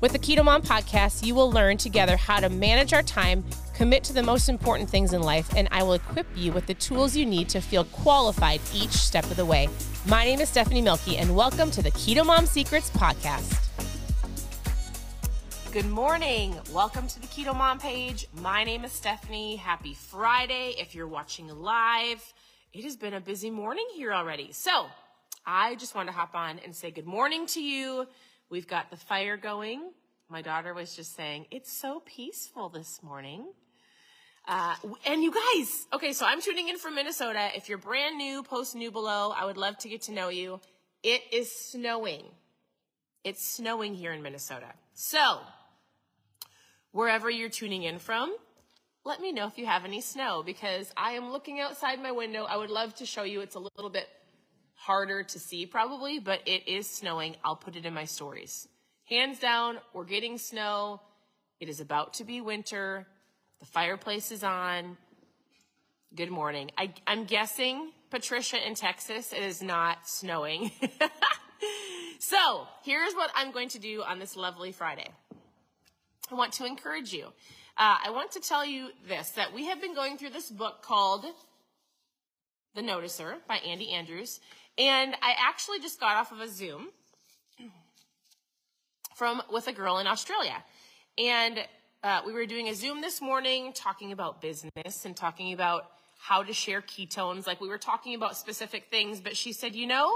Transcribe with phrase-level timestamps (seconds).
[0.00, 3.44] With the Keto Mom podcast, you will learn together how to manage our time,
[3.74, 6.74] commit to the most important things in life, and I will equip you with the
[6.74, 9.68] tools you need to feel qualified each step of the way.
[10.06, 13.66] My name is Stephanie Mielke, and welcome to the Keto Mom Secrets podcast.
[15.72, 16.56] Good morning.
[16.72, 18.28] Welcome to the Keto Mom page.
[18.40, 19.56] My name is Stephanie.
[19.56, 22.22] Happy Friday if you're watching live.
[22.72, 24.52] It has been a busy morning here already.
[24.52, 24.86] So,
[25.44, 28.06] I just want to hop on and say good morning to you.
[28.50, 29.90] We've got the fire going.
[30.30, 33.46] My daughter was just saying, it's so peaceful this morning.
[34.46, 34.74] Uh,
[35.06, 37.48] and you guys, okay, so I'm tuning in from Minnesota.
[37.54, 39.32] If you're brand new, post new below.
[39.34, 40.60] I would love to get to know you.
[41.02, 42.24] It is snowing.
[43.24, 44.66] It's snowing here in Minnesota.
[44.92, 45.38] So,
[46.92, 48.36] wherever you're tuning in from,
[49.04, 52.44] let me know if you have any snow because I am looking outside my window.
[52.44, 53.40] I would love to show you.
[53.40, 54.08] It's a little bit
[54.74, 57.36] harder to see probably, but it is snowing.
[57.44, 58.68] I'll put it in my stories.
[59.08, 61.00] Hands down, we're getting snow.
[61.60, 63.06] It is about to be winter.
[63.58, 64.98] The fireplace is on.
[66.14, 66.70] Good morning.
[66.76, 70.72] I, am guessing, Patricia in Texas, it is not snowing.
[72.18, 75.08] so here's what I'm going to do on this lovely Friday.
[76.30, 77.28] I want to encourage you.
[77.78, 80.82] Uh, I want to tell you this, that we have been going through this book
[80.82, 81.24] called
[82.74, 84.38] The Noticer by Andy Andrews.
[84.76, 86.88] And I actually just got off of a Zoom
[89.18, 90.64] from with a girl in Australia.
[91.18, 91.58] And
[92.04, 96.44] uh, we were doing a Zoom this morning talking about business and talking about how
[96.44, 97.44] to share ketones.
[97.44, 100.08] Like we were talking about specific things, but she said, you know,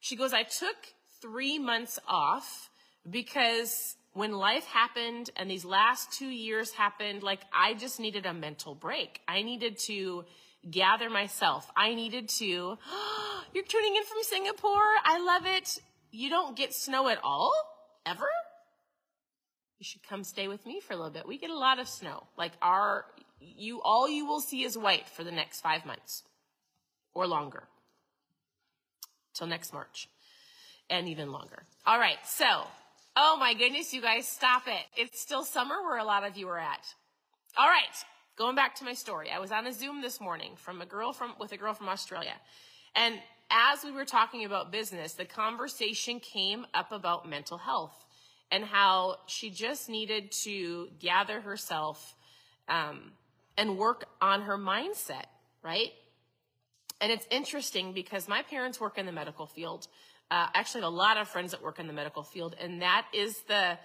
[0.00, 0.76] she goes, I took
[1.22, 2.68] three months off
[3.08, 8.34] because when life happened and these last two years happened, like I just needed a
[8.34, 9.22] mental break.
[9.26, 10.26] I needed to
[10.70, 11.70] gather myself.
[11.74, 12.44] I needed to,
[13.54, 14.92] you're tuning in from Singapore.
[15.04, 15.78] I love it.
[16.10, 17.54] You don't get snow at all?
[18.06, 18.28] Ever?
[19.78, 21.28] You should come stay with me for a little bit.
[21.28, 22.28] We get a lot of snow.
[22.38, 23.04] Like our,
[23.40, 26.22] you, all you will see is white for the next five months
[27.12, 27.64] or longer
[29.34, 30.08] till next March
[30.88, 31.64] and even longer.
[31.84, 32.18] All right.
[32.24, 32.46] So,
[33.16, 34.84] oh my goodness, you guys stop it.
[34.96, 36.86] It's still summer where a lot of you are at.
[37.56, 37.84] All right.
[38.38, 41.12] Going back to my story, I was on a Zoom this morning from a girl
[41.12, 42.34] from with a girl from Australia.
[42.96, 43.20] And
[43.50, 48.04] as we were talking about business, the conversation came up about mental health
[48.50, 52.14] and how she just needed to gather herself
[52.68, 53.12] um,
[53.56, 55.26] and work on her mindset,
[55.62, 55.92] right?
[57.00, 59.86] And it's interesting because my parents work in the medical field.
[60.30, 63.42] Uh, actually, a lot of friends that work in the medical field, and that is
[63.42, 63.78] the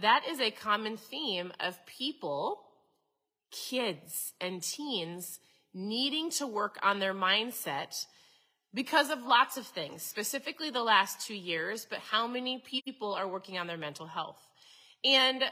[0.00, 2.62] that is a common theme of people
[3.52, 5.38] kids and teens
[5.72, 8.06] needing to work on their mindset
[8.74, 13.28] because of lots of things, specifically the last two years, but how many people are
[13.28, 14.48] working on their mental health?
[15.04, 15.44] And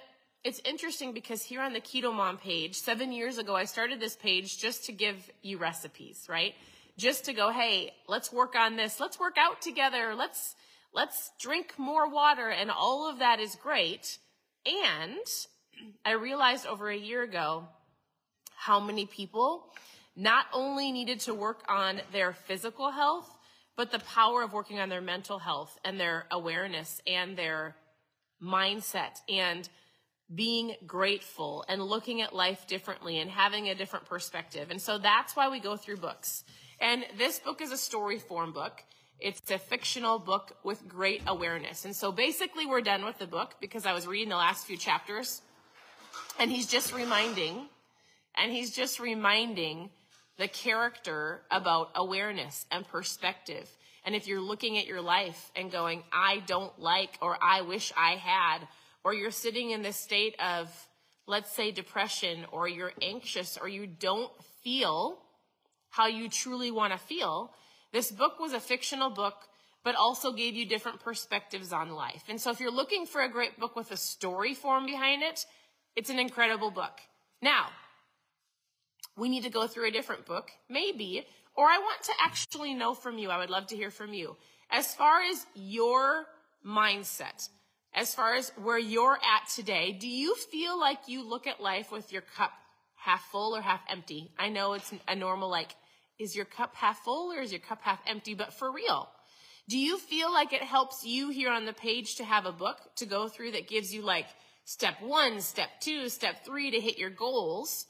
[0.45, 4.17] it's interesting because here on the Keto Mom page, seven years ago, I started this
[4.17, 6.55] page just to give you recipes, right?
[6.99, 8.99] Just to go, hey, let's work on this.
[8.99, 10.15] Let's work out together.
[10.17, 10.57] Let's,
[10.93, 12.49] let's drink more water.
[12.49, 14.19] And all of that is great.
[14.67, 15.19] And
[16.05, 17.69] I realized over a year ago
[18.57, 19.73] how many people
[20.17, 23.37] not only needed to work on their physical health,
[23.77, 27.77] but the power of working on their mental health and their awareness and their
[28.43, 29.69] mindset and
[30.35, 34.71] being grateful and looking at life differently and having a different perspective.
[34.71, 36.45] And so that's why we go through books.
[36.81, 38.83] And this book is a story form book.
[39.21, 41.85] It's a fictional book with great awareness.
[41.85, 44.77] And so basically we're done with the book because I was reading the last few
[44.77, 45.43] chapters
[46.39, 47.69] and he's just reminding
[48.37, 49.91] and he's just reminding
[50.39, 53.69] the character about awareness and perspective.
[54.05, 57.93] And if you're looking at your life and going, I don't like, or I wish
[57.97, 58.67] I had,
[59.05, 60.69] or you're sitting in this state of,
[61.27, 64.33] let's say, depression, or you're anxious, or you don't
[64.63, 65.19] feel
[65.91, 67.53] how you truly want to feel,
[67.93, 69.35] this book was a fictional book,
[69.85, 72.25] but also gave you different perspectives on life.
[72.29, 75.45] And so if you're looking for a great book with a story form behind it,
[75.95, 77.01] it's an incredible book.
[77.43, 77.69] Now,
[79.17, 82.95] we need to go through a different book, maybe, or I want to actually know
[82.95, 83.31] from you.
[83.31, 84.37] I would love to hear from you.
[84.71, 86.27] As far as your
[86.67, 87.49] mindset,
[87.95, 91.93] as far as where you're at today, do you feel like you look at life
[91.93, 92.53] with your cup
[92.97, 94.31] half full or half empty?
[94.39, 95.75] I know it's a normal, like,
[96.19, 98.35] is your cup half full or is your cup half empty?
[98.35, 99.11] But for real,
[99.69, 102.79] do you feel like it helps you here on the page to have a book
[102.97, 104.27] to go through that gives you like
[104.65, 107.87] step one, step two, step three to hit your goals?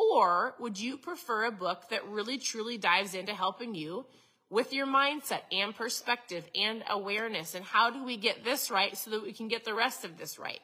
[0.00, 4.06] Or would you prefer a book that really truly dives into helping you
[4.48, 7.54] with your mindset and perspective and awareness?
[7.54, 10.16] And how do we get this right so that we can get the rest of
[10.16, 10.60] this right?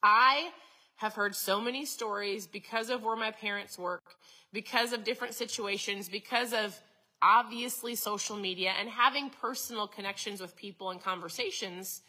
[0.00, 0.50] I
[0.96, 4.14] have heard so many stories because of where my parents work,
[4.52, 6.78] because of different situations, because of
[7.20, 12.02] obviously social media and having personal connections with people and conversations.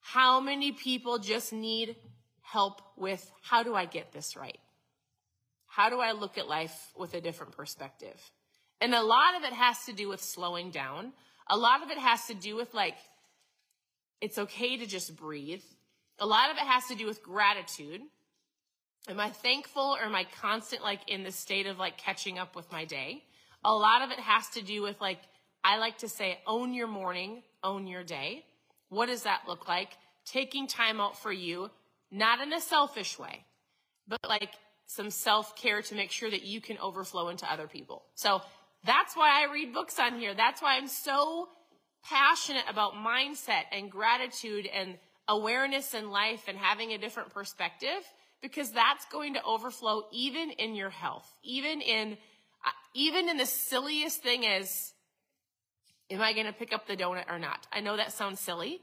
[0.00, 1.96] How many people just need
[2.42, 4.58] help with how do I get this right?
[5.70, 8.20] How do I look at life with a different perspective?
[8.80, 11.12] And a lot of it has to do with slowing down.
[11.48, 12.96] A lot of it has to do with like,
[14.20, 15.62] it's okay to just breathe.
[16.18, 18.00] A lot of it has to do with gratitude.
[19.08, 22.56] Am I thankful or am I constant like in the state of like catching up
[22.56, 23.22] with my day?
[23.64, 25.20] A lot of it has to do with like,
[25.62, 28.44] I like to say, own your morning, own your day.
[28.88, 29.90] What does that look like?
[30.24, 31.70] Taking time out for you,
[32.10, 33.44] not in a selfish way,
[34.08, 34.50] but like
[34.90, 38.02] some self care to make sure that you can overflow into other people.
[38.16, 38.42] So
[38.84, 40.34] that's why I read books on here.
[40.34, 41.48] That's why I'm so
[42.02, 44.98] passionate about mindset and gratitude and
[45.28, 48.02] awareness in life and having a different perspective
[48.42, 52.16] because that's going to overflow even in your health, even in,
[52.66, 54.92] uh, even in the silliest thing as,
[56.10, 57.64] am I going to pick up the donut or not?
[57.72, 58.80] I know that sounds silly,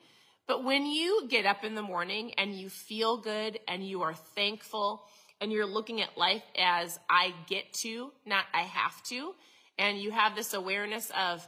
[0.48, 4.14] but when you get up in the morning and you feel good and you are
[4.14, 5.04] thankful
[5.40, 9.34] and you're looking at life as I get to, not I have to,
[9.78, 11.48] and you have this awareness of,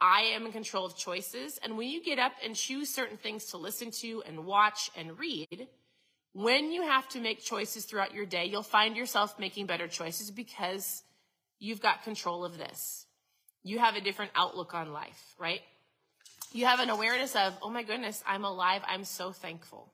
[0.00, 1.58] I am in control of choices.
[1.62, 5.18] And when you get up and choose certain things to listen to and watch and
[5.18, 5.68] read,
[6.34, 10.30] when you have to make choices throughout your day, you'll find yourself making better choices
[10.30, 11.02] because
[11.58, 13.06] you've got control of this.
[13.62, 15.60] You have a different outlook on life, right?
[16.52, 18.82] You have an awareness of, oh my goodness, I'm alive.
[18.86, 19.90] I'm so thankful.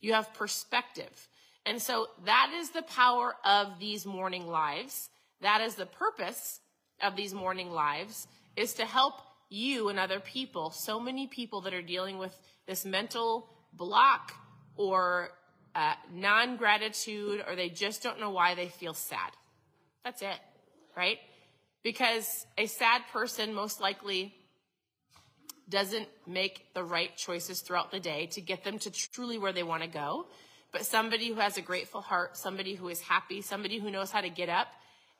[0.00, 1.28] You have perspective.
[1.68, 5.10] And so that is the power of these morning lives.
[5.42, 6.60] That is the purpose
[7.02, 8.26] of these morning lives
[8.56, 9.20] is to help
[9.50, 12.34] you and other people, so many people that are dealing with
[12.66, 14.32] this mental block
[14.76, 15.28] or
[15.74, 19.30] uh, non gratitude, or they just don't know why they feel sad.
[20.04, 20.38] That's it,
[20.96, 21.18] right?
[21.82, 24.34] Because a sad person most likely
[25.68, 29.62] doesn't make the right choices throughout the day to get them to truly where they
[29.62, 30.26] want to go.
[30.72, 34.20] But somebody who has a grateful heart, somebody who is happy, somebody who knows how
[34.20, 34.68] to get up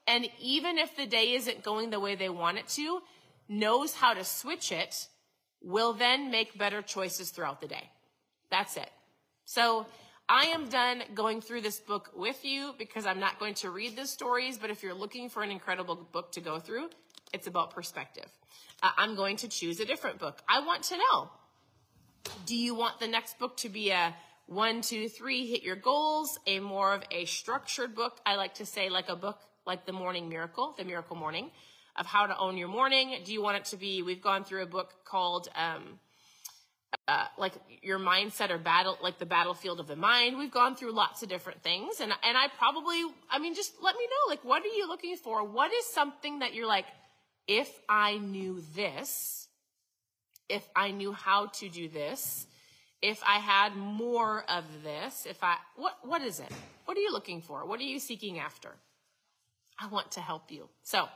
[0.08, 3.02] and even if the day isn't going the way they want it to,
[3.46, 5.06] knows how to switch it,
[5.62, 7.90] will then make better choices throughout the day.
[8.50, 8.88] That's it.
[9.44, 9.86] So
[10.26, 13.96] I am done going through this book with you because I'm not going to read
[13.96, 16.88] the stories, but if you're looking for an incredible book to go through,
[17.34, 18.28] it's about perspective.
[18.82, 20.40] Uh, I'm going to choose a different book.
[20.48, 21.30] I want to know,
[22.46, 24.14] do you want the next book to be a
[24.48, 28.18] one, two, three, hit your goals, a more of a structured book?
[28.24, 31.50] I like to say like a book like the morning miracle, the miracle morning,
[31.94, 33.14] of how to own your morning.
[33.24, 34.02] Do you want it to be?
[34.02, 35.98] We've gone through a book called um,
[37.06, 37.52] uh, like
[37.82, 40.38] your mindset or battle, like the battlefield of the mind.
[40.38, 43.96] We've gone through lots of different things, and and I probably, I mean, just let
[43.96, 45.44] me know, like, what are you looking for?
[45.44, 46.86] What is something that you're like,
[47.46, 49.48] if I knew this,
[50.48, 52.46] if I knew how to do this,
[53.02, 56.50] if I had more of this, if I, what, what is it?
[56.84, 57.66] What are you looking for?
[57.66, 58.70] What are you seeking after?
[59.78, 60.68] I want to help you.
[60.82, 61.06] So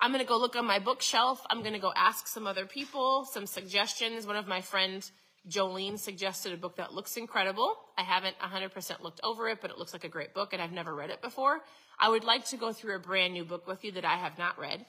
[0.00, 1.44] I'm going to go look on my bookshelf.
[1.50, 4.26] I'm going to go ask some other people some suggestions.
[4.26, 5.10] One of my friends,
[5.48, 7.76] Jolene, suggested a book that looks incredible.
[7.98, 10.72] I haven't 100% looked over it, but it looks like a great book and I've
[10.72, 11.60] never read it before.
[11.98, 14.38] I would like to go through a brand new book with you that I have
[14.38, 14.84] not read.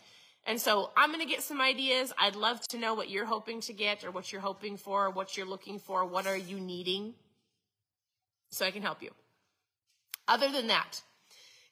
[0.45, 2.12] And so I'm going to get some ideas.
[2.19, 5.38] I'd love to know what you're hoping to get or what you're hoping for, what
[5.38, 7.13] you're looking for, what are you needing
[8.50, 9.12] so I can help you.
[10.27, 11.01] Other than that,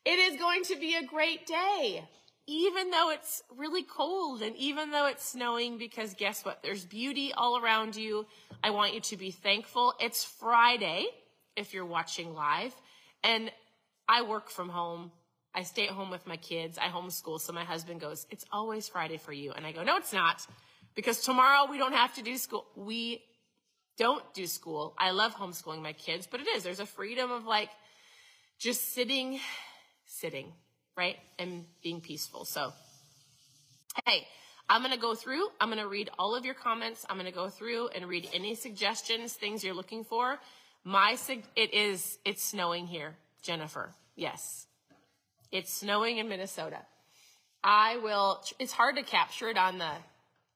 [0.03, 2.03] it is going to be a great day,
[2.47, 6.63] even though it's really cold and even though it's snowing, because guess what?
[6.63, 8.25] There's beauty all around you.
[8.63, 9.93] I want you to be thankful.
[9.99, 11.05] It's Friday
[11.55, 12.73] if you're watching live,
[13.23, 13.51] and
[14.07, 15.11] I work from home.
[15.53, 16.77] I stay at home with my kids.
[16.77, 17.39] I homeschool.
[17.41, 19.51] So my husband goes, It's always Friday for you.
[19.51, 20.45] And I go, No, it's not.
[20.95, 22.65] Because tomorrow we don't have to do school.
[22.75, 23.21] We
[23.97, 24.95] don't do school.
[24.97, 26.63] I love homeschooling my kids, but it is.
[26.63, 27.69] There's a freedom of like
[28.59, 29.39] just sitting
[30.11, 30.51] sitting,
[30.97, 31.17] right?
[31.39, 32.45] And being peaceful.
[32.45, 32.73] So,
[34.05, 34.27] hey,
[34.69, 37.05] I'm going to go through, I'm going to read all of your comments.
[37.09, 40.39] I'm going to go through and read any suggestions, things you're looking for.
[40.83, 43.93] My sig- it is it's snowing here, Jennifer.
[44.15, 44.67] Yes.
[45.51, 46.79] It's snowing in Minnesota.
[47.63, 49.91] I will it's hard to capture it on the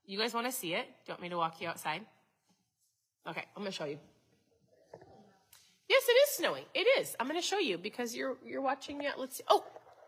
[0.08, 0.86] You guys want to see it?
[0.86, 2.02] Do you want me to walk you outside?
[3.28, 3.98] Okay, I'm going to show you.
[5.90, 6.64] Yes, it is snowing.
[6.74, 7.16] It is.
[7.20, 9.14] I'm going to show you because you're you're watching it.
[9.18, 9.44] Let's see.
[9.48, 9.64] Oh,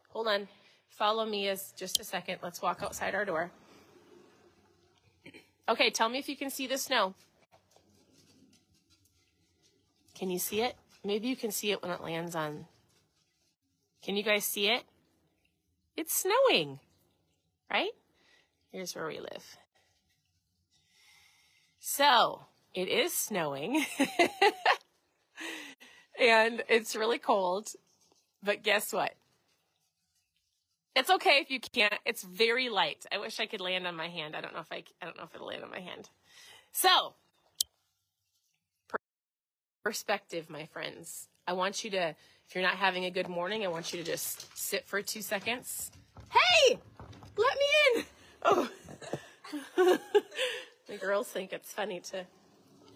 [0.09, 0.47] hold on.
[0.89, 2.39] Follow me as just a second.
[2.41, 3.51] Let's walk outside our door.
[5.69, 7.13] Okay, tell me if you can see the snow.
[10.15, 10.75] Can you see it?
[11.03, 12.65] Maybe you can see it when it lands on.
[14.07, 14.83] Can you guys see it?
[15.97, 16.79] It's snowing,
[17.69, 17.91] right?
[18.71, 19.57] Here's where we live.
[21.81, 23.85] So, it is snowing.
[26.17, 27.73] and it's really cold.
[28.41, 29.15] But guess what?
[30.95, 31.93] It's okay if you can't.
[32.05, 33.05] It's very light.
[33.11, 34.37] I wish I could land on my hand.
[34.37, 36.07] I don't know if I, I don't know if it'll land on my hand.
[36.71, 37.15] So,
[39.87, 41.29] perspective, my friends.
[41.47, 44.03] I want you to, if you're not having a good morning, I want you to
[44.03, 45.91] just sit for two seconds.
[46.29, 46.77] Hey,
[47.37, 48.05] let me in.
[48.43, 48.69] Oh,
[50.87, 52.25] the girls think it's funny to,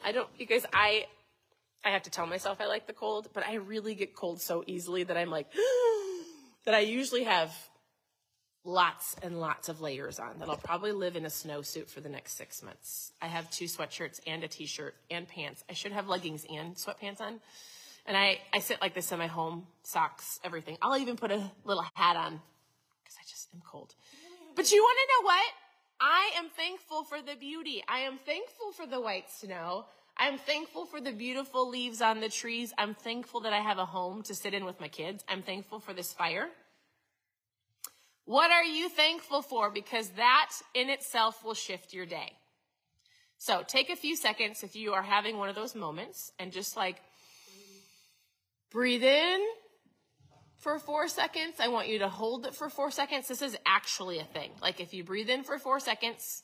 [0.03, 1.05] I don't, because I,
[1.85, 4.61] I have to tell myself I like the cold, but I really get cold so
[4.67, 5.47] easily that I'm like,
[6.65, 7.55] that I usually have
[8.63, 12.09] lots and lots of layers on that I'll probably live in a snowsuit for the
[12.09, 13.11] next six months.
[13.21, 15.63] I have two sweatshirts and a t-shirt and pants.
[15.69, 17.39] I should have leggings and sweatpants on.
[18.05, 20.77] And I, I sit like this in my home, socks, everything.
[20.81, 22.39] I'll even put a little hat on
[23.03, 23.93] because I just am cold.
[24.55, 25.45] But you want to know what?
[25.99, 27.83] I am thankful for the beauty.
[27.87, 29.85] I am thankful for the white snow.
[30.17, 32.73] I'm thankful for the beautiful leaves on the trees.
[32.77, 35.23] I'm thankful that I have a home to sit in with my kids.
[35.27, 36.49] I'm thankful for this fire.
[38.25, 39.71] What are you thankful for?
[39.71, 42.33] Because that in itself will shift your day.
[43.37, 46.77] So take a few seconds if you are having one of those moments and just
[46.77, 47.01] like
[48.71, 49.39] breathe in
[50.59, 51.55] for four seconds.
[51.59, 53.27] I want you to hold it for four seconds.
[53.27, 54.51] This is actually a thing.
[54.61, 56.43] Like if you breathe in for four seconds,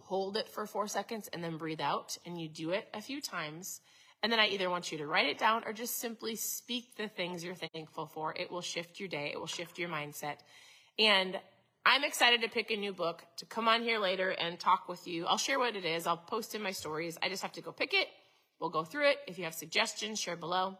[0.00, 3.20] hold it for four seconds and then breathe out and you do it a few
[3.20, 3.80] times.
[4.22, 7.08] And then I either want you to write it down or just simply speak the
[7.08, 8.34] things you're thankful for.
[8.34, 9.30] It will shift your day.
[9.32, 10.38] It will shift your mindset.
[10.98, 11.38] And
[11.86, 15.06] I'm excited to pick a new book to come on here later and talk with
[15.06, 15.26] you.
[15.26, 16.06] I'll share what it is.
[16.06, 17.18] I'll post in my stories.
[17.22, 18.08] I just have to go pick it.
[18.60, 19.18] We'll go through it.
[19.26, 20.76] If you have suggestions, share below.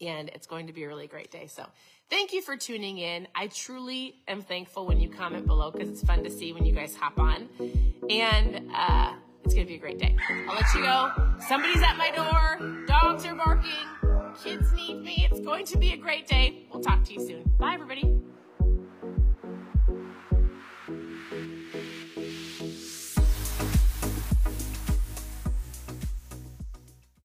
[0.00, 1.48] And it's going to be a really great day.
[1.48, 1.66] So
[2.08, 3.26] thank you for tuning in.
[3.34, 6.72] I truly am thankful when you comment below because it's fun to see when you
[6.72, 7.48] guys hop on.
[8.08, 9.14] And uh,
[9.44, 10.16] it's going to be a great day.
[10.48, 11.10] I'll let you go.
[11.48, 12.86] Somebody's at my door.
[12.86, 13.72] Dogs are barking.
[14.42, 15.28] Kids need me.
[15.30, 16.66] It's going to be a great day.
[16.72, 17.50] We'll talk to you soon.
[17.58, 18.20] Bye, everybody.